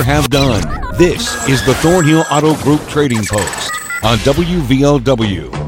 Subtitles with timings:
[0.00, 0.62] or have done.
[0.96, 5.59] This is the Thornhill Auto Group Trading Post on WVOW.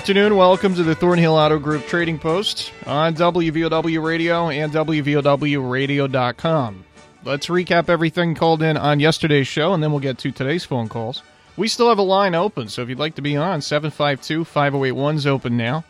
[0.00, 0.34] Afternoon.
[0.34, 6.84] Welcome to the Thornhill Auto Group Trading Post on WVOW Radio and WVOWradio.com.
[7.22, 10.88] Let's recap everything called in on yesterday's show, and then we'll get to today's phone
[10.88, 11.22] calls.
[11.58, 15.16] We still have a line open, so if you'd like to be on, 752 5081
[15.16, 15.84] is open now.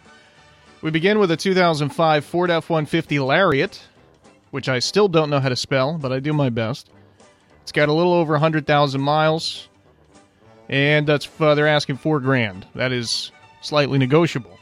[0.83, 3.81] We begin with a 2005 Ford F 150 Lariat,
[4.51, 6.91] which I still don't know how to spell, but I do my best.
[7.63, 9.69] It's got a little over 100,000 miles,
[10.69, 12.67] and that's uh, they're asking four grand.
[12.75, 13.31] That is
[13.61, 14.59] slightly negotiable.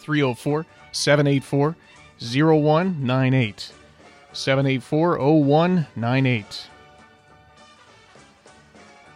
[0.00, 1.76] 304 784
[2.18, 3.72] 0198.
[4.32, 6.66] 784 0198.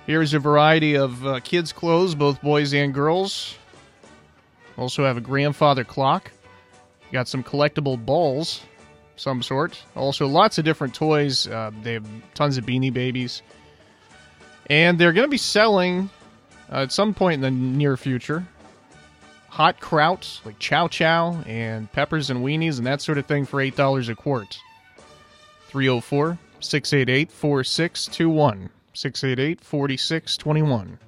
[0.06, 3.56] Here's a variety of uh, kids' clothes, both boys and girls.
[4.76, 6.30] Also have a grandfather clock.
[7.12, 8.62] Got some collectible balls,
[9.16, 9.82] some sort.
[9.96, 11.48] Also, lots of different toys.
[11.48, 13.42] Uh, they have tons of beanie babies.
[14.68, 16.10] And they're going to be selling
[16.70, 18.46] uh, at some point in the near future.
[19.48, 23.58] Hot krauts like chow chow and peppers and weenies and that sort of thing for
[23.58, 24.58] $8 a quart.
[25.68, 28.70] 304 688 4621.
[28.92, 30.98] 688 4621.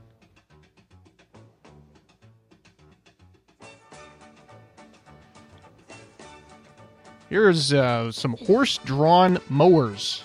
[7.29, 10.23] Here's uh, some horse drawn mowers.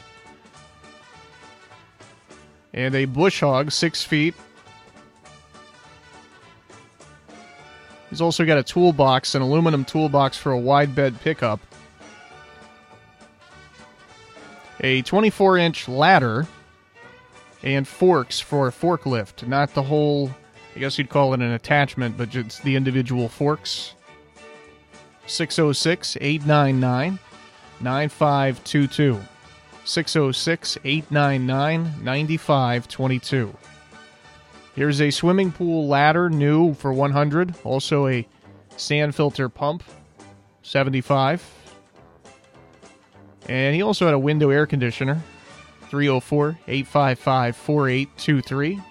[2.73, 4.33] And a bush hog, six feet,
[8.13, 11.59] He's also got a toolbox, an aluminum toolbox for a wide bed pickup,
[14.81, 16.45] a 24 inch ladder,
[17.63, 19.47] and forks for a forklift.
[19.47, 20.29] Not the whole,
[20.75, 23.95] I guess you'd call it an attachment, but just the individual forks.
[25.25, 27.17] 606 899
[27.81, 29.19] 9522.
[29.85, 33.57] 606 899 9522.
[34.75, 37.53] Here's a swimming pool ladder, new for 100.
[37.63, 38.27] Also a
[38.75, 39.83] sand filter pump,
[40.63, 41.47] 75.
[43.47, 45.21] And he also had a window air conditioner,
[45.89, 48.81] 304 855 4823.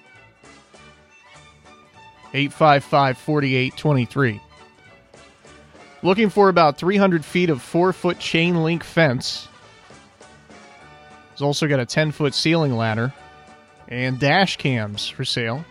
[2.34, 4.40] 855 4823.
[6.04, 9.48] Looking for about 300 feet of 4 foot chain link fence.
[11.32, 13.12] He's also got a 10 foot ceiling ladder
[13.88, 15.64] and dash cams for sale.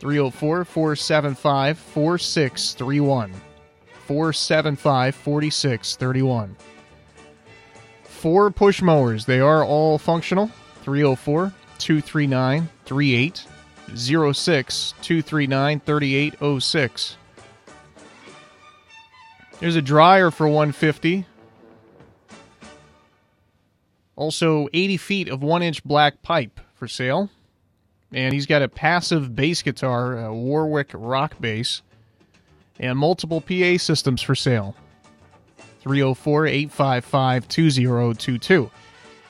[0.00, 3.32] 304 475 4631.
[4.06, 6.56] 475 4631.
[8.04, 9.26] Four push mowers.
[9.26, 10.50] They are all functional.
[10.82, 17.16] 304 239 3806 239 3806.
[19.58, 21.26] There's a dryer for 150.
[24.14, 27.28] Also, 80 feet of 1 inch black pipe for sale
[28.12, 31.82] and he's got a passive bass guitar, Warwick rock bass,
[32.78, 34.74] and multiple PA systems for sale.
[35.80, 38.70] 304 855 2022.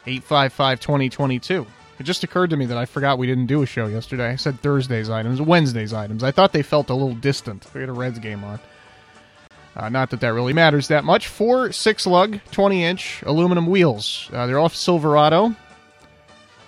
[0.06, 1.66] 855 2022.
[1.98, 4.28] It just occurred to me that I forgot we didn't do a show yesterday.
[4.28, 6.22] I said Thursday's items, Wednesday's items.
[6.22, 7.66] I thought they felt a little distant.
[7.74, 8.60] We had a Reds game on.
[9.74, 11.28] Uh, not that that really matters that much.
[11.28, 14.30] Four six lug, 20 inch aluminum wheels.
[14.32, 15.54] Uh, they're off Silverado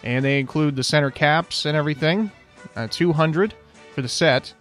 [0.02, 2.30] and they include the center caps and everything.
[2.76, 3.54] Uh, 200
[3.94, 4.52] for the set.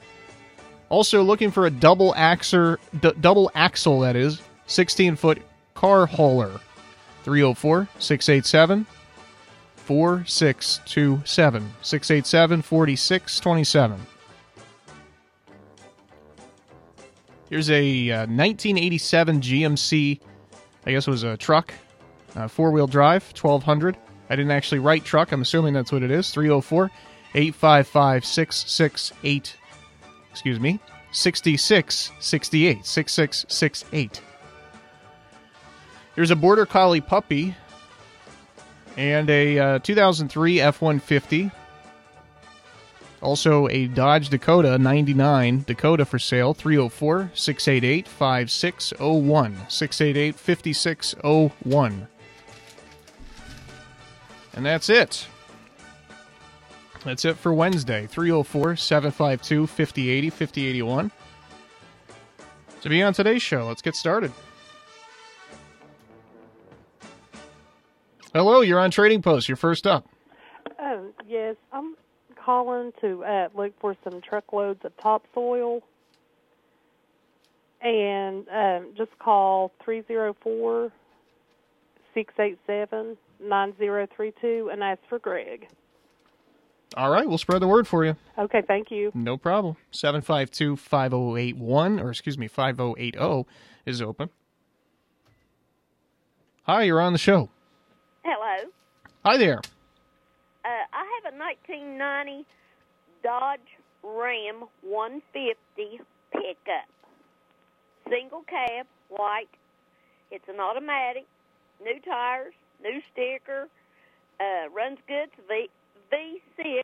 [0.90, 5.42] Also looking for a double axle, d- double axle that is, 16 foot
[5.74, 6.60] car hauler.
[7.24, 8.86] 304 687
[9.76, 11.72] 4627.
[11.82, 14.02] 687 4627.
[17.50, 20.20] Here's a uh, 1987 GMC,
[20.86, 21.74] I guess it was a truck,
[22.36, 23.98] uh, four wheel drive, 1200.
[24.30, 25.32] I didn't actually write truck.
[25.32, 26.32] I'm assuming that's what it is.
[26.32, 26.92] 304
[27.34, 29.56] 855 668.
[30.32, 30.80] Excuse me.
[31.12, 32.86] 6668.
[32.86, 34.22] 6668.
[36.16, 37.56] Here's a Border Collie puppy
[38.98, 41.52] and a uh, 2003 F 150.
[43.22, 49.58] Also, a Dodge Dakota 99 Dakota for sale, 304 688 5601.
[49.70, 52.08] 688 5601.
[54.58, 55.28] And that's it.
[57.06, 61.12] That's it for Wednesday, 304 752 5080 5081.
[62.82, 64.32] To be on today's show, let's get started.
[68.34, 69.48] Hello, you're on Trading Post.
[69.48, 70.08] You're first up.
[70.80, 71.56] Oh, yes.
[71.72, 71.96] I'm
[72.36, 75.84] calling to uh, look for some truckloads of topsoil.
[77.82, 80.92] And um, just call 304
[82.16, 85.68] 687 9032 and ask for Greg.
[86.96, 88.16] All right, we'll spread the word for you.
[88.38, 89.12] Okay, thank you.
[89.14, 89.76] No problem.
[89.92, 93.46] 752 5081, or excuse me, 5080
[93.86, 94.30] is open.
[96.64, 97.50] Hi, you're on the show.
[98.24, 98.70] Hello.
[99.26, 99.60] Hi there.
[100.66, 102.46] Uh, I have a 1990
[103.24, 103.60] Dodge
[104.04, 106.02] Ram 150
[106.32, 106.88] pickup.
[108.10, 109.50] Single cab, white.
[110.32, 111.26] It's an automatic,
[111.84, 112.54] new tires,
[112.84, 113.68] new sticker,
[114.40, 115.30] uh, runs good.
[115.48, 115.70] V
[116.12, 116.84] V6,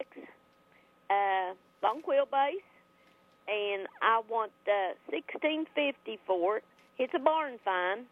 [1.10, 2.62] uh, long wheelbase,
[3.48, 6.64] and I want uh, 1650 for it.
[7.00, 8.06] It's a barn find.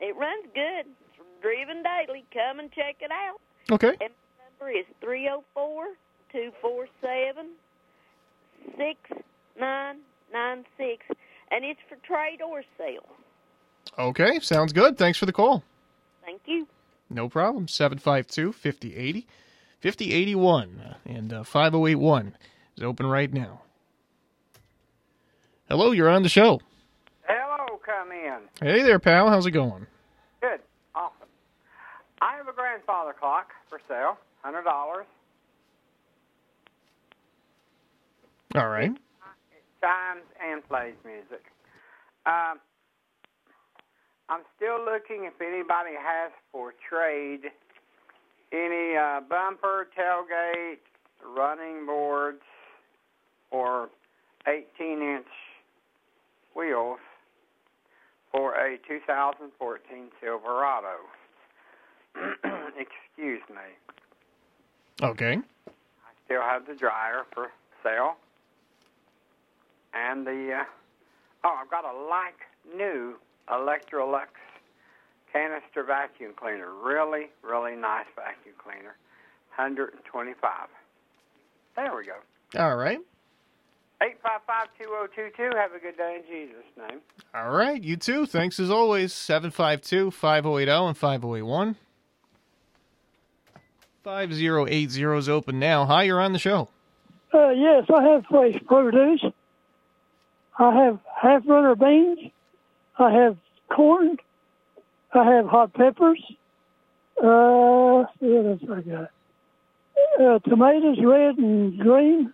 [0.00, 0.86] It runs good.
[0.86, 2.24] It's driven daily.
[2.32, 3.38] Come and check it out.
[3.70, 3.94] Okay.
[4.00, 5.86] And my number is 304
[6.32, 7.50] 247
[8.76, 11.06] 6996,
[11.50, 13.08] and it's for trade or sale.
[13.98, 14.98] Okay, sounds good.
[14.98, 15.62] Thanks for the call.
[16.24, 16.66] Thank you.
[17.10, 17.68] No problem.
[17.68, 19.26] 752 5080
[19.80, 22.34] 5081 and uh, 5081
[22.76, 23.62] is open right now.
[25.68, 26.60] Hello, you're on the show.
[27.28, 28.38] Hello, come in.
[28.60, 29.28] Hey there, pal.
[29.28, 29.86] How's it going?
[30.40, 30.60] Good,
[30.94, 31.28] awesome.
[32.20, 35.06] I have a grandfather clock for sale, hundred dollars.
[38.54, 38.90] All right.
[38.90, 41.44] It chimes and plays music.
[42.24, 42.58] Um,
[44.28, 47.50] I'm still looking if anybody has for trade
[48.52, 50.78] any uh, bumper, tailgate,
[51.24, 52.42] running boards,
[53.50, 53.88] or
[54.46, 55.26] 18-inch
[56.54, 56.98] wheels
[58.32, 60.96] for a 2014 Silverado.
[62.78, 63.66] Excuse me.
[65.02, 65.38] Okay.
[65.66, 67.48] I still have the dryer for
[67.82, 68.16] sale.
[69.94, 70.64] And the, uh,
[71.44, 72.40] oh, I've got a like
[72.76, 73.16] new
[73.48, 74.26] Electrolux
[75.32, 76.72] canister vacuum cleaner.
[76.82, 78.96] Really, really nice vacuum cleaner.
[79.56, 80.68] 125.
[81.76, 82.16] There we go.
[82.58, 82.98] All right.
[84.02, 85.54] 855-2022.
[85.56, 87.00] Have a good day in Jesus' name.
[87.34, 87.82] All right.
[87.82, 88.26] You too.
[88.26, 89.12] Thanks as always.
[89.12, 91.76] 752 5080 and 5081.
[94.02, 95.84] 5080 is open now.
[95.86, 96.68] Hi, you're on the show.
[97.34, 99.24] Uh, yes, I have fresh produce.
[100.58, 102.30] I have half runner beans.
[102.98, 103.36] I have
[103.70, 104.16] corn.
[105.12, 106.22] I have hot peppers.
[107.22, 109.10] Uh, what else I got?
[110.20, 112.32] Uh, tomatoes, red and green.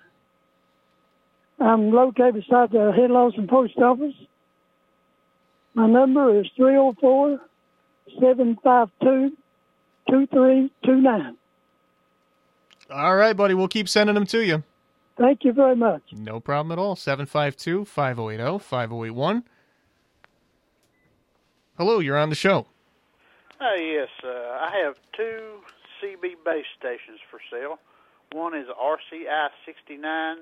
[1.61, 4.15] I'm located beside the Henlawson post office.
[5.75, 7.41] My number is 304
[8.21, 9.37] 752
[10.09, 11.37] 2329.
[12.91, 13.55] All right, buddy.
[13.55, 14.63] We'll keep sending them to you.
[15.17, 16.03] Thank you very much.
[16.13, 16.97] No problem at all.
[16.97, 19.45] 752 5080 5081.
[21.79, 22.67] Hello, you're on the show.
[23.61, 25.61] Uh, yes, uh, I have two
[26.01, 27.79] CB base stations for sale.
[28.33, 30.37] One is RCI 69,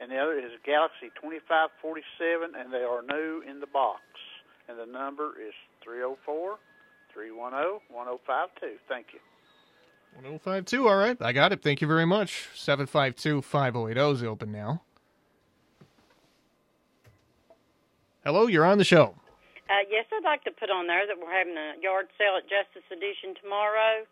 [0.00, 4.02] and the other is Galaxy 2547, and they are new in the box.
[4.68, 6.58] And the number is 304
[7.12, 8.78] 310 1052.
[8.88, 9.20] Thank you.
[10.14, 10.88] 1052.
[10.88, 11.16] All right.
[11.20, 11.62] I got it.
[11.62, 12.48] Thank you very much.
[12.54, 14.82] 752 5080 is open now.
[18.24, 19.16] Hello, you're on the show.
[19.72, 22.44] Uh, yes, I'd like to put on there that we're having a yard sale at
[22.44, 24.04] Justice Addition tomorrow.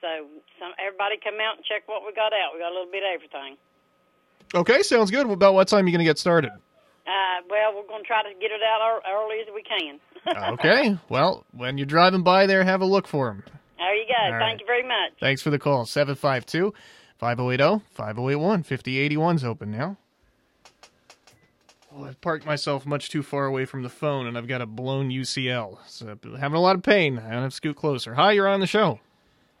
[0.00, 0.08] So
[0.56, 2.56] some, everybody come out and check what we got out.
[2.56, 3.60] We got a little bit of everything.
[4.56, 5.28] Okay, sounds good.
[5.28, 6.52] About what time are you going to get started?
[7.04, 10.00] Uh, well, we're going to try to get it out as early as we can.
[10.56, 10.96] okay.
[11.10, 13.44] Well, when you're driving by there, have a look for them.
[13.76, 14.14] There you go.
[14.16, 14.60] All Thank right.
[14.60, 15.12] you very much.
[15.20, 15.84] Thanks for the call.
[15.84, 16.72] 752
[17.18, 18.64] 5080 5081.
[18.64, 19.98] 5081's open now.
[22.02, 25.10] I've parked myself much too far away from the phone and I've got a blown
[25.10, 25.78] UCL.
[25.86, 27.18] So I'm having a lot of pain.
[27.18, 28.14] I have to scoot closer.
[28.14, 29.00] Hi, you're on the show.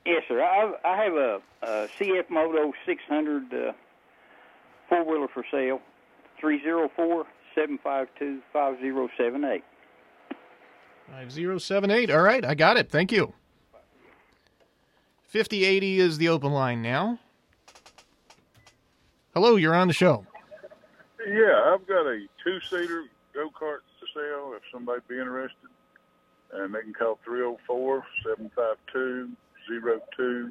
[0.04, 0.42] Yes, sir.
[0.42, 3.72] I, I have a, a CF Moto 600 uh,
[4.88, 5.80] four wheeler for sale.
[6.40, 7.24] 304
[7.54, 9.62] 752 5078.
[11.06, 12.10] 5078.
[12.10, 12.90] All right, I got it.
[12.90, 13.32] Thank you.
[15.28, 17.18] 5080 is the open line now.
[19.34, 20.26] Hello, you're on the show.
[21.26, 25.68] Yeah, I've got a two-seater go-kart to sell if somebody'd be interested.
[26.52, 27.18] And they can call
[29.68, 30.50] 304-752-0258.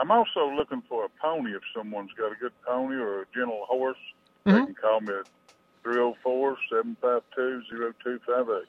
[0.00, 3.64] I'm also looking for a pony if someone's got a good pony or a gentle
[3.68, 3.98] horse.
[4.46, 4.52] Mhm.
[4.60, 5.28] They can call me at
[5.82, 8.68] 304 752 0258.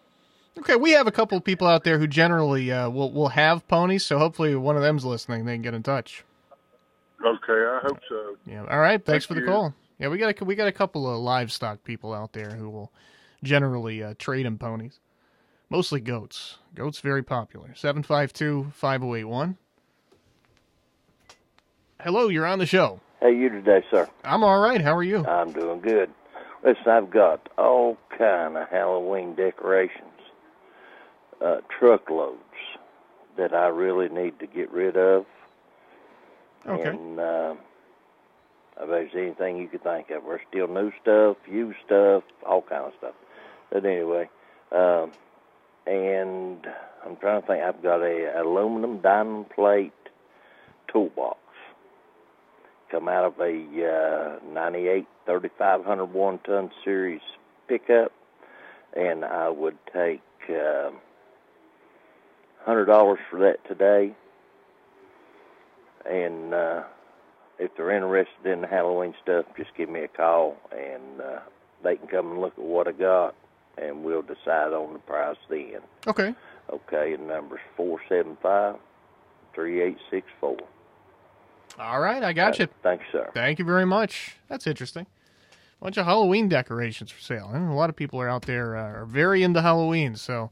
[0.59, 3.67] Okay, we have a couple of people out there who generally uh, will will have
[3.67, 5.45] ponies, so hopefully one of them's listening.
[5.45, 6.23] They can get in touch.
[7.25, 8.35] Okay, I hope so.
[8.45, 8.65] Yeah.
[8.69, 9.03] All right.
[9.03, 9.47] Thanks Thank for the you.
[9.47, 9.73] call.
[10.03, 12.91] Yeah, we got a, we got a couple of livestock people out there who will
[13.41, 14.99] generally uh, trade in ponies.
[15.69, 16.57] Mostly goats.
[16.75, 17.69] Goats very popular.
[17.69, 19.55] 752-5081.
[22.01, 22.99] Hello, you're on the show.
[23.21, 24.09] How you today, sir?
[24.25, 24.81] I'm all right.
[24.81, 25.25] How are you?
[25.25, 26.09] I'm doing good.
[26.65, 30.19] Listen, I've got all kind of Halloween decorations,
[31.41, 32.41] uh, truckloads
[33.37, 35.25] that I really need to get rid of.
[36.67, 36.89] Okay.
[36.89, 37.55] And uh,
[38.79, 42.93] there's anything you could think of, We're still new stuff, used stuff, all kind of
[42.97, 43.15] stuff.
[43.71, 44.29] But anyway,
[44.71, 45.11] um,
[45.85, 46.65] and
[47.05, 47.63] I'm trying to think.
[47.63, 49.91] I've got a aluminum diamond plate
[50.91, 51.39] toolbox.
[52.89, 57.21] Come out of a uh, 98 3500 one ton series
[57.67, 58.11] pickup,
[58.95, 60.91] and I would take uh,
[62.65, 64.13] hundred dollars for that today.
[66.09, 66.83] And uh,
[67.59, 71.39] if they're interested in the Halloween stuff, just give me a call, and uh,
[71.83, 73.35] they can come and look at what I got,
[73.77, 75.81] and we'll decide on the price then.
[76.07, 76.33] Okay.
[76.71, 78.75] Okay, and number's four seven five
[79.53, 80.57] three eight six four.
[81.79, 82.67] All right, I got you.
[82.83, 83.29] Thanks, sir.
[83.33, 84.37] Thank you very much.
[84.47, 85.07] That's interesting.
[85.81, 87.49] Bunch of Halloween decorations for sale.
[87.53, 90.49] And a lot of people are out there uh, are very into Halloween, so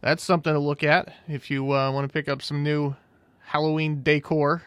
[0.00, 2.96] that's something to look at if you uh, want to pick up some new
[3.44, 4.62] Halloween decor.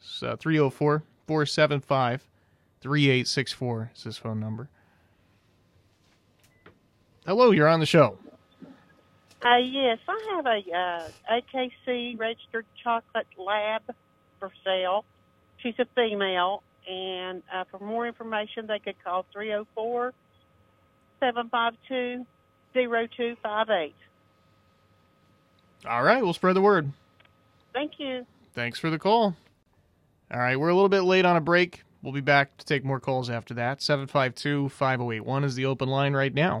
[0.00, 2.24] It's uh, 304 475
[2.80, 4.68] 3864 is his phone number.
[7.26, 8.18] Hello, you're on the show.
[9.44, 13.82] Uh, yes, I have a uh, AKC registered chocolate lab
[14.40, 15.04] for sale.
[15.58, 20.12] She's a female, and uh, for more information, they could call 304
[21.20, 22.26] 752
[22.72, 23.94] 0258.
[25.86, 26.92] All right, we'll spread the word.
[27.72, 28.26] Thank you.
[28.54, 29.36] Thanks for the call.
[30.30, 31.84] All right, we're a little bit late on a break.
[32.02, 33.82] We'll be back to take more calls after that.
[33.82, 36.60] 752 5081 is the open line right now.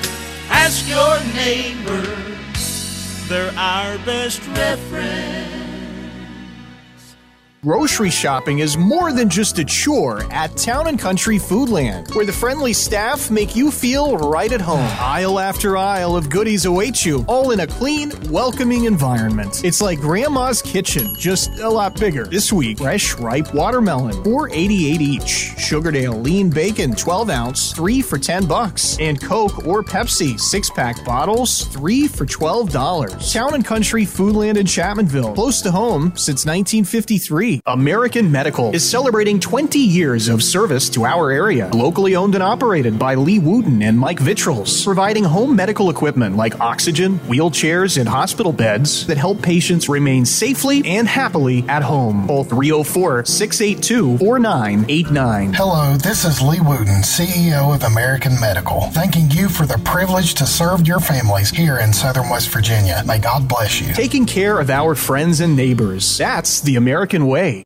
[0.63, 2.05] Ask your neighbor.
[3.27, 5.60] They're our best reference.
[7.63, 12.31] Grocery shopping is more than just a chore at Town and Country Foodland, where the
[12.31, 14.89] friendly staff make you feel right at home.
[14.99, 19.63] Aisle after aisle of goodies await you, all in a clean, welcoming environment.
[19.63, 22.25] It's like Grandma's kitchen, just a lot bigger.
[22.25, 25.53] This week, fresh, ripe watermelon, 4.88 each.
[25.57, 28.97] Sugardale lean bacon, 12 ounce, 3 for 10 bucks.
[28.99, 33.31] And Coke or Pepsi, 6 pack bottles, 3 for $12.
[33.31, 37.50] Town and Country Foodland in Chapmanville, close to home since 1953.
[37.65, 41.69] American Medical is celebrating 20 years of service to our area.
[41.73, 46.59] Locally owned and operated by Lee Wooten and Mike Vitrals, providing home medical equipment like
[46.59, 52.27] oxygen, wheelchairs, and hospital beds that help patients remain safely and happily at home.
[52.27, 55.53] Call 304 682 4989.
[55.53, 60.45] Hello, this is Lee Wooten, CEO of American Medical, thanking you for the privilege to
[60.45, 63.03] serve your families here in Southern West Virginia.
[63.05, 63.93] May God bless you.
[63.93, 66.17] Taking care of our friends and neighbors.
[66.17, 67.63] That's the American way away.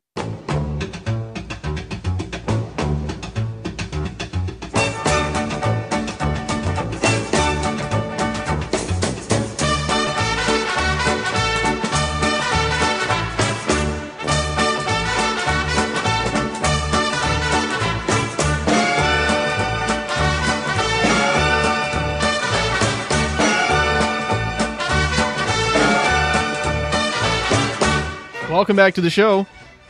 [28.48, 29.46] Welcome back to the show.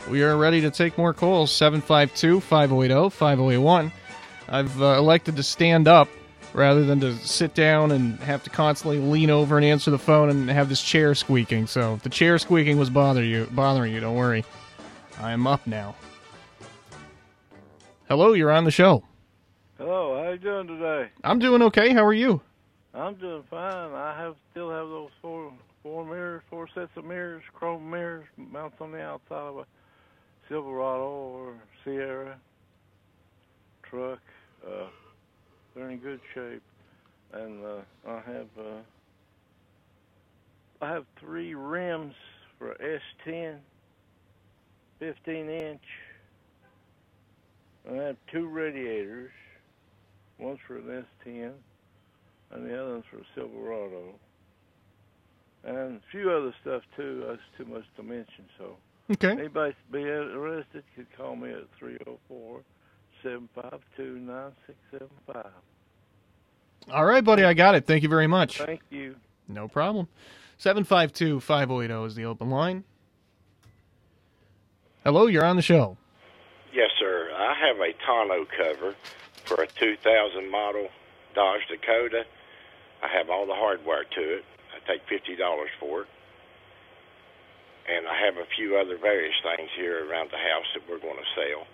[0.09, 3.91] We are ready to take more calls 752 580 5081.
[4.47, 6.07] I've uh, elected to stand up
[6.53, 10.29] rather than to sit down and have to constantly lean over and answer the phone
[10.29, 11.67] and have this chair squeaking.
[11.67, 14.45] So if the chair squeaking was bother you, bothering you, don't worry.
[15.19, 15.93] I am up now.
[18.07, 19.03] Hello, you're on the show.
[19.77, 21.09] Hello, how you doing today?
[21.25, 21.91] I'm doing okay.
[21.91, 22.39] How are you?
[22.93, 23.91] I'm doing fine.
[23.91, 25.51] I have still have those four
[25.83, 29.65] four mirrors, four sets of mirrors, chrome mirrors, mounts on the outside of a
[30.49, 32.37] Silverado or Sierra
[33.83, 34.19] truck.
[34.65, 34.87] Uh,
[35.75, 36.63] they're in good shape,
[37.33, 38.81] and uh, I have uh,
[40.81, 42.13] I have three rims
[42.57, 42.75] for
[43.27, 43.57] S10,
[44.99, 45.81] 15 inch.
[47.89, 49.31] I have two radiators.
[50.39, 51.51] One's for an S10,
[52.51, 54.13] and the other one's for a Silverado.
[55.63, 57.25] And a few other stuff too.
[57.27, 58.45] That's too much to mention.
[58.57, 58.77] So,
[59.11, 59.31] Okay.
[59.31, 62.59] anybody be interested could call me at three zero four
[63.23, 65.51] seven five two nine six seven five.
[66.91, 67.85] All right, buddy, I got it.
[67.85, 68.57] Thank you very much.
[68.59, 69.15] Thank you.
[69.47, 70.07] No problem.
[70.57, 72.83] 752 5080 is the open line.
[75.03, 75.97] Hello, you're on the show.
[76.73, 77.29] Yes, sir.
[77.33, 78.95] I have a tonneau cover
[79.45, 80.89] for a 2000 model
[81.35, 82.25] Dodge Dakota.
[83.03, 84.45] I have all the hardware to it.
[84.75, 85.37] I take $50
[85.79, 86.07] for it.
[87.87, 91.15] And I have a few other various things here around the house that we're going
[91.15, 91.65] to sell.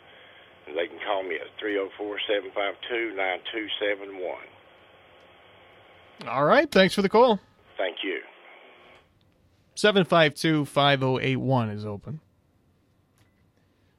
[0.68, 4.38] And they can call me at 304 752 9271.
[6.30, 7.40] All right, thanks for the call.
[7.78, 8.22] Thank you.
[9.76, 12.20] 752 5081 is open.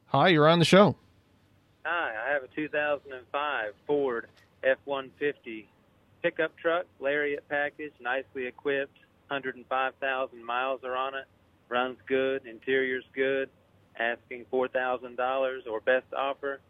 [0.06, 0.96] Hi, you're on the show.
[1.84, 4.28] Hi, I have a 2005 Ford
[4.62, 5.66] F-150
[6.22, 8.96] pickup truck, Lariat package, nicely equipped,
[9.28, 11.26] 105,000 miles are on it,
[11.68, 13.48] runs good, interior's good,
[13.98, 16.60] asking $4,000 or best offer.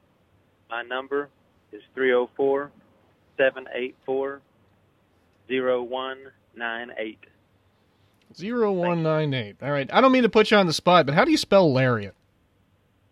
[0.71, 1.29] My number
[1.73, 2.71] is 304
[3.37, 4.41] 784
[5.49, 7.19] 0198.
[8.37, 9.57] 0198.
[9.63, 11.37] All right, I don't mean to put you on the spot, but how do you
[11.37, 12.15] spell lariat?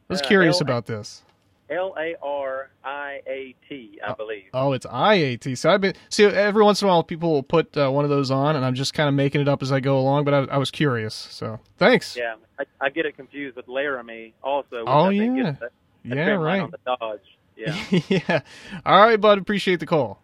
[0.09, 1.23] I was Uh, curious L- about this.
[1.71, 4.45] L A R I A T, I believe.
[4.53, 5.57] Oh, it's IAT.
[5.57, 8.11] So I've been see every once in a while people will put uh, one of
[8.11, 10.25] those on, and I'm just kind of making it up as I go along.
[10.25, 12.17] But I, I was curious, so thanks.
[12.17, 14.85] Yeah, I, I get it confused with Laramie also.
[14.87, 15.55] Oh, I yeah.
[15.61, 16.63] a, a Yeah, right.
[16.63, 17.21] On the Dodge.
[17.55, 17.77] Yeah.
[18.09, 18.41] yeah.
[18.85, 19.39] All right, bud.
[19.39, 20.21] Appreciate the call.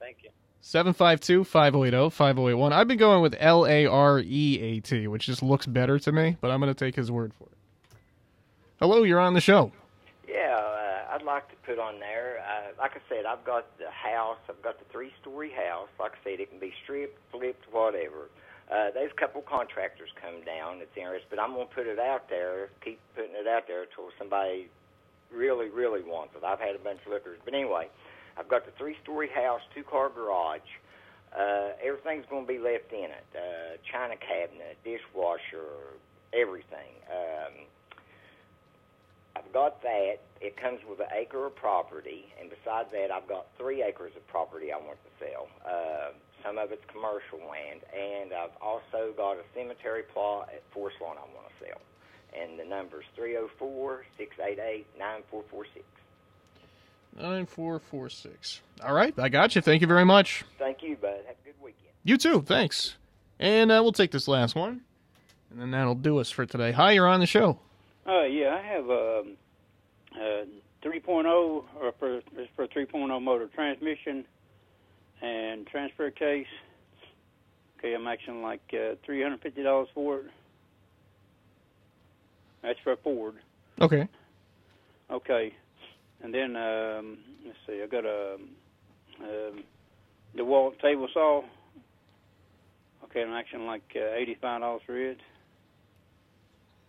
[0.00, 0.30] Thank you.
[0.62, 2.72] 752 5080 5081.
[2.72, 6.10] I've been going with L A R E A T, which just looks better to
[6.10, 7.58] me, but I'm going to take his word for it.
[8.80, 9.70] Hello, you're on the show.
[10.34, 12.42] Yeah, uh, I'd like to put on there.
[12.42, 14.42] Uh, like I said, I've got the house.
[14.50, 15.86] I've got the three-story house.
[16.02, 18.26] Like I said, it can be stripped, flipped, whatever.
[18.66, 22.26] Uh, there's a couple contractors come down that's interested, but I'm to put it out
[22.26, 24.66] there, keep putting it out there until somebody
[25.30, 26.42] really, really wants it.
[26.42, 27.86] I've had a bunch of lookers, but anyway,
[28.34, 30.66] I've got the three-story house, two-car garage.
[31.30, 35.94] Uh, everything's to be left in it: uh, china cabinet, dishwasher,
[36.34, 36.98] everything.
[37.06, 37.70] Um,
[39.36, 40.18] I've got that.
[40.40, 44.26] It comes with an acre of property, and besides that, I've got three acres of
[44.28, 45.48] property I want to sell.
[45.66, 46.12] Uh,
[46.44, 51.16] some of it's commercial land, and I've also got a cemetery plot at Forest Lawn
[51.16, 51.80] I want to sell.
[52.38, 55.84] And the number's 304 688 9446.
[57.16, 58.60] 9446.
[58.84, 59.62] All right, I got you.
[59.62, 60.44] Thank you very much.
[60.58, 61.22] Thank you, bud.
[61.26, 61.92] Have a good weekend.
[62.02, 62.42] You too.
[62.42, 62.96] Thanks.
[63.38, 64.82] And uh, we'll take this last one,
[65.50, 66.72] and then that'll do us for today.
[66.72, 67.58] Hi, you're on the show.
[68.06, 69.22] Uh, yeah, I have a,
[70.14, 70.44] uh,
[70.84, 71.64] 3.0 or
[71.98, 72.20] for
[72.54, 74.24] for 3.0 motor transmission
[75.22, 76.46] and transfer case.
[77.78, 80.26] Okay, I'm asking like uh, $350 for it.
[82.62, 83.34] That's for a Ford.
[83.80, 84.06] Okay.
[85.10, 85.54] Okay,
[86.22, 88.36] and then um, let's see, I got a
[89.20, 89.64] um,
[90.36, 91.42] DeWalt table saw.
[93.04, 95.18] Okay, I'm asking like uh, $85 for it.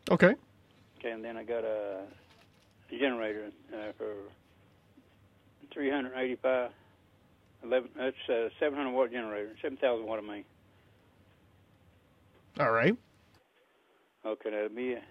[0.10, 0.34] Okay.
[1.06, 2.02] And then I got a
[2.90, 4.14] generator uh, for
[5.74, 6.72] 385.
[7.64, 10.46] 11, that's a 700 watt generator, 7,000 watt, I mean.
[12.60, 12.96] All right.
[14.26, 15.04] Okay, that'll be it.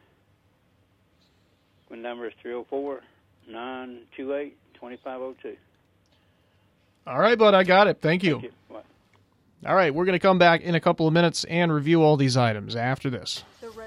[1.90, 3.00] My number is 304
[3.50, 5.56] 928 2502.
[7.06, 7.54] All right, bud.
[7.54, 7.98] I got it.
[8.00, 8.42] Thank you.
[9.66, 12.18] All right, we're going to come back in a couple of minutes and review all
[12.18, 13.44] these items after this.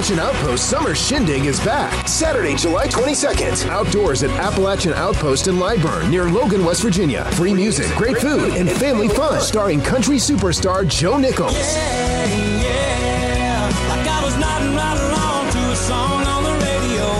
[0.00, 2.08] Appalachian Outpost Summer Shindig is back.
[2.08, 3.68] Saturday, July 22nd.
[3.68, 7.26] Outdoors at Appalachian Outpost in Lyburn, near Logan, West Virginia.
[7.32, 9.42] Free music, great food, and family fun.
[9.42, 11.52] Starring country superstar Joe Nichols.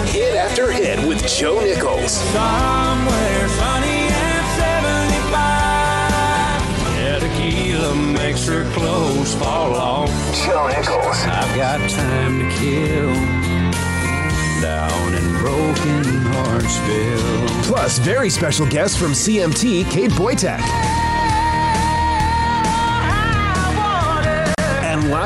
[0.06, 2.12] Hit after hit with Joe Nichols.
[2.12, 3.59] Somewhere
[17.62, 20.89] Plus, very special guests from CMT, Kate Boytek.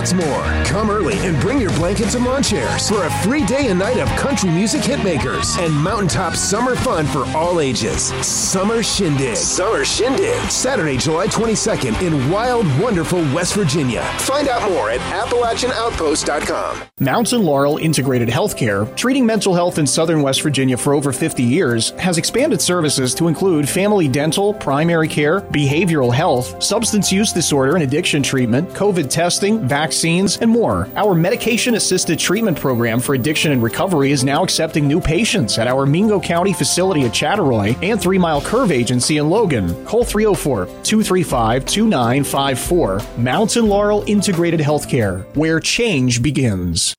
[0.04, 0.64] Lots more.
[0.64, 3.98] Come early and bring your blankets and lawn chairs for a free day and night
[3.98, 8.12] of country music hitmakers and mountaintop summer fun for all ages.
[8.26, 9.36] Summer Shindig.
[9.36, 10.38] Summer Shindig.
[10.50, 14.02] Saturday, July 22nd in wild, wonderful West Virginia.
[14.18, 16.82] Find out more at AppalachianOutpost.com.
[17.00, 21.90] Mountain Laurel Integrated Healthcare, treating mental health in southern West Virginia for over 50 years,
[21.92, 27.84] has expanded services to include family dental, primary care, behavioral health, substance use disorder and
[27.84, 30.88] addiction treatment, COVID testing, vaccines, and more.
[30.96, 35.68] Our medication assisted treatment program for addiction and recovery is now accepting new patients at
[35.68, 39.68] our Mingo County facility at Chattaroy and Three Mile Curve Agency in Logan.
[39.84, 43.00] Call 304 235 2954.
[43.18, 46.96] Mountain Laurel Integrated Healthcare, where change begins.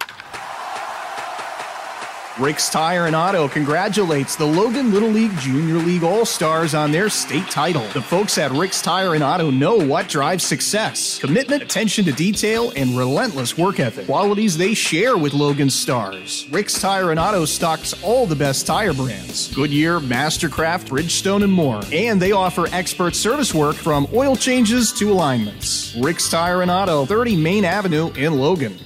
[2.38, 7.08] Rick's Tire and Auto congratulates the Logan Little League Junior League All Stars on their
[7.08, 7.88] state title.
[7.94, 12.74] The folks at Rick's Tire and Auto know what drives success commitment, attention to detail,
[12.76, 14.06] and relentless work ethic.
[14.06, 16.46] Qualities they share with Logan's stars.
[16.52, 21.82] Rick's Tire and Auto stocks all the best tire brands Goodyear, Mastercraft, Bridgestone, and more.
[21.94, 25.96] And they offer expert service work from oil changes to alignments.
[25.96, 28.78] Rick's Tire and Auto, 30 Main Avenue in Logan.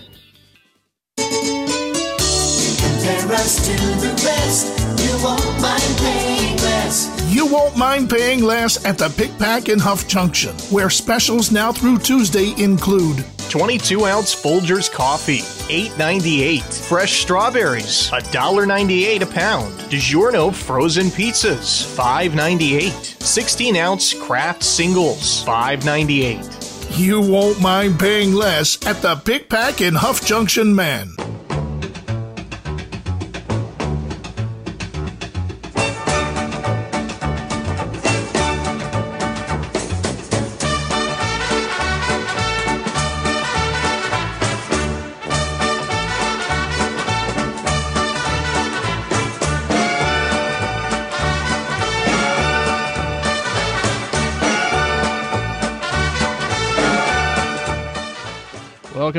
[3.39, 3.73] Compare us to
[4.05, 4.67] the rest.
[5.01, 7.33] You won't mind paying less.
[7.33, 11.71] You won't mind paying less at the Pic Pac in Huff Junction, where specials now
[11.71, 15.39] through Tuesday include 22 ounce Folgers coffee,
[15.71, 16.87] $8.98.
[16.87, 19.73] Fresh strawberries, $1.98 a pound.
[19.89, 23.21] DiGiorno frozen pizzas, $5.98.
[23.23, 26.99] 16 ounce Kraft Singles, $5.98.
[26.99, 31.15] You won't mind paying less at the Pic Pac in Huff Junction, man.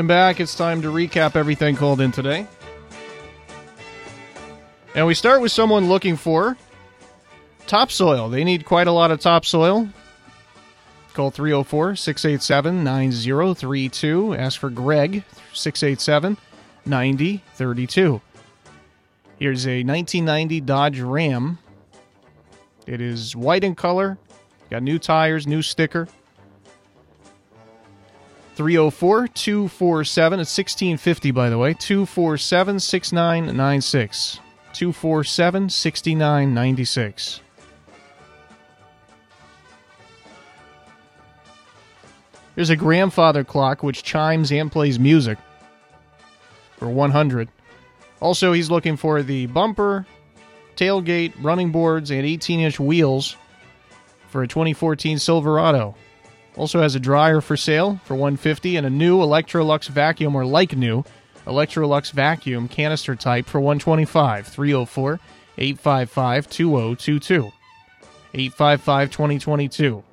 [0.01, 0.39] Welcome back.
[0.39, 2.47] It's time to recap everything called in today.
[4.95, 6.57] And we start with someone looking for
[7.67, 8.27] topsoil.
[8.27, 9.87] They need quite a lot of topsoil.
[11.13, 14.33] Call 304 687 9032.
[14.33, 16.35] Ask for Greg, 687
[16.83, 18.21] 9032.
[19.37, 21.59] Here's a 1990 Dodge Ram.
[22.87, 24.17] It is white in color,
[24.71, 26.07] got new tires, new sticker.
[28.55, 34.39] 304 247, it's 1650 by the way, 247 6996.
[34.73, 37.41] 247 6996.
[42.55, 45.37] There's a grandfather clock which chimes and plays music
[46.77, 47.49] for 100.
[48.19, 50.05] Also, he's looking for the bumper,
[50.75, 53.35] tailgate, running boards, and 18 inch wheels
[54.29, 55.95] for a 2014 Silverado.
[56.57, 60.75] Also has a dryer for sale for 150 and a new Electrolux vacuum or like
[60.75, 61.03] new
[61.45, 65.19] Electrolux vacuum canister type for 125 304
[65.57, 67.51] 855 2022
[68.33, 70.03] 855 2022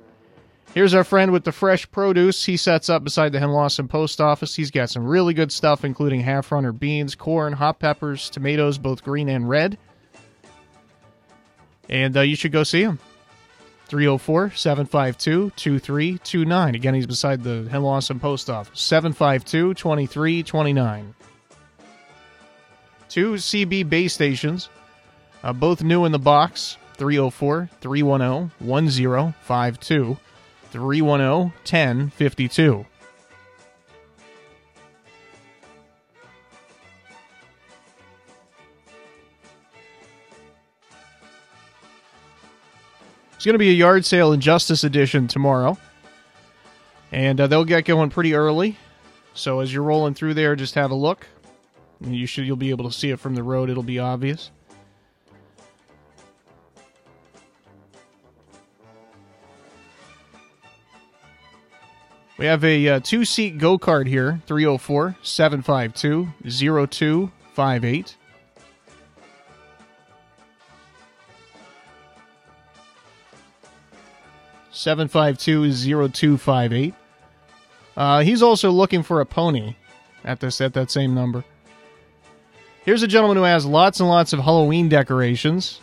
[0.73, 2.45] Here's our friend with the fresh produce.
[2.45, 4.53] He sets up beside the Henlawson post office.
[4.53, 9.03] He's got some really good stuff, including half runner beans, corn, hot peppers, tomatoes, both
[9.03, 9.79] green and red.
[11.89, 12.99] And uh, you should go see him.
[13.89, 16.75] 304 752 2329.
[16.75, 18.79] Again, he's beside the Henlawson post office.
[18.79, 21.15] 752 2329.
[23.09, 24.69] Two CB base stations,
[25.43, 30.17] uh, both new in the box 304 310 1052,
[30.69, 32.85] 310 1052.
[43.39, 45.77] It's going to be a yard sale in Justice Addition tomorrow.
[47.13, 48.75] And uh, they'll get going pretty early.
[49.33, 51.25] So as you're rolling through there, just have a look.
[52.01, 53.69] You should you'll be able to see it from the road.
[53.69, 54.51] It'll be obvious.
[62.37, 68.17] We have a uh, two seat go kart here 304 752 0258.
[74.79, 76.93] Seven five two zero two five eight.
[77.97, 79.75] Uh, he's also looking for a pony
[80.23, 81.43] at this at that same number.
[82.85, 85.81] Here's a gentleman who has lots and lots of Halloween decorations,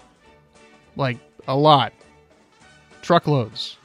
[0.97, 1.93] like a lot,
[3.03, 3.77] truckloads.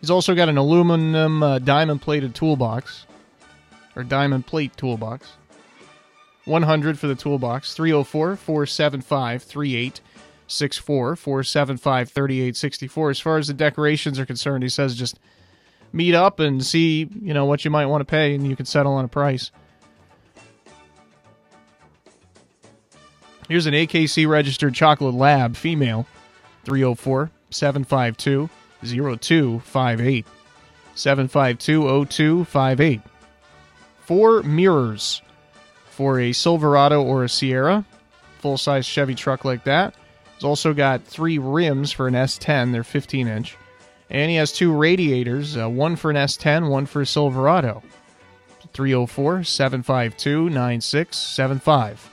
[0.00, 3.04] He's also got an aluminum uh, diamond plated toolbox,
[3.96, 5.32] or diamond plate toolbox.
[6.44, 7.74] 100 for the toolbox.
[7.74, 9.42] 304 475
[10.58, 13.10] 3864 475 3864.
[13.10, 15.18] As far as the decorations are concerned, he says just
[15.92, 18.66] meet up and see, you know, what you might want to pay and you can
[18.66, 19.50] settle on a price.
[23.48, 26.06] Here's an AKC registered chocolate lab female
[26.64, 28.48] 304 752
[28.82, 30.26] 0258.
[30.94, 33.00] 752 0258.
[34.04, 35.22] Four mirrors
[35.90, 37.84] for a Silverado or a Sierra.
[38.40, 39.94] Full size Chevy truck like that.
[40.34, 42.72] He's also got three rims for an S10.
[42.72, 43.56] They're 15 inch.
[44.10, 47.82] And he has two radiators, uh, one for an S10, one for a Silverado.
[48.72, 52.10] 304 752 9675.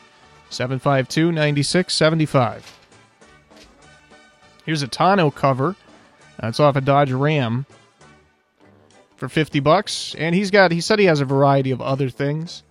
[0.49, 2.79] 752 9675.
[4.65, 5.75] Here's a tonneau cover.
[6.39, 7.65] That's off a Dodge Ram
[9.15, 10.15] for 50 bucks.
[10.17, 12.63] And he's got, he said he has a variety of other things.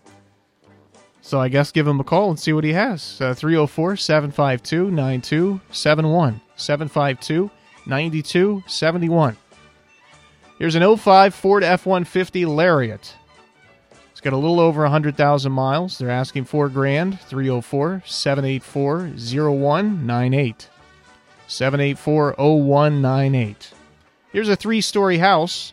[1.22, 3.20] So I guess give him a call and see what he has.
[3.20, 6.40] Uh, 304 752 9271.
[6.56, 7.50] 752
[7.86, 9.36] 9271.
[10.58, 13.14] Here's an 05 Ford F 150 Lariat.
[14.10, 15.96] It's got a little over 100,000 miles.
[15.96, 17.18] They're asking 4 grand.
[17.20, 20.68] 304 784 0198.
[21.46, 23.70] 784 0198.
[24.32, 25.72] Here's a three story house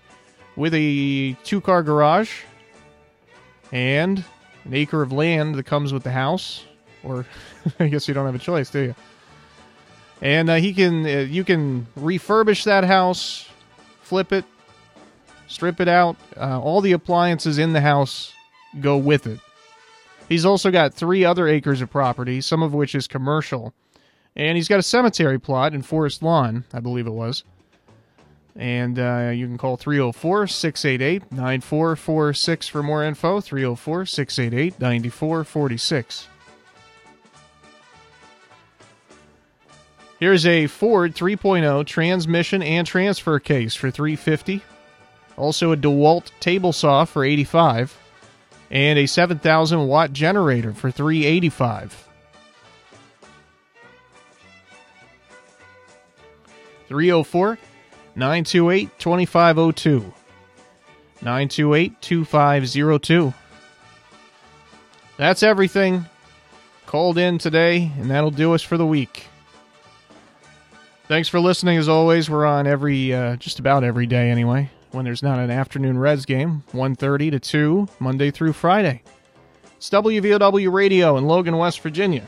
[0.56, 2.44] with a two car garage
[3.72, 4.24] and
[4.68, 6.66] an acre of land that comes with the house.
[7.04, 7.26] Or
[7.80, 8.96] I guess you don't have a choice, do you?
[10.22, 13.48] And uh, he can, uh, you can refurbish that house,
[14.02, 14.46] flip it,
[15.48, 16.18] strip it out.
[16.36, 18.34] Uh, all the appliances in the house
[18.82, 19.40] go with it.
[20.28, 23.74] He's also got three other acres of property, some of which is commercial.
[24.36, 27.44] And he's got a cemetery plot in Forest Lawn, I believe it was.
[28.58, 33.40] And uh, you can call 304 688 9446 for more info.
[33.40, 36.28] 304 688 9446.
[40.20, 44.64] Here's a Ford 3.0 transmission and transfer case for 350.
[45.38, 47.96] Also a DeWalt table saw for 85
[48.72, 52.08] and a 7000 watt generator for 385.
[56.88, 57.58] 304
[58.18, 60.00] 928 2502.
[61.22, 63.34] 928 2502.
[65.18, 66.06] That's everything
[66.88, 69.28] called in today, and that'll do us for the week.
[71.08, 71.78] Thanks for listening.
[71.78, 75.52] As always, we're on every, uh, just about every day anyway, when there's not an
[75.52, 79.04] afternoon Reds game, 1.30 to 2, Monday through Friday.
[79.76, 82.26] It's WVOW Radio in Logan, West Virginia.